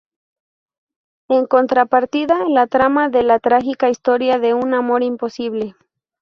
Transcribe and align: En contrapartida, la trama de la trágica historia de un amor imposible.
En 1.29 1.45
contrapartida, 1.45 2.43
la 2.49 2.65
trama 2.65 3.09
de 3.09 3.21
la 3.21 3.37
trágica 3.37 3.91
historia 3.91 4.39
de 4.39 4.55
un 4.55 4.73
amor 4.73 5.03
imposible. 5.03 5.75